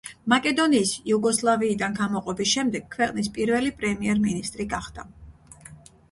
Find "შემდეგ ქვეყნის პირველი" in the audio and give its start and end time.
2.53-3.73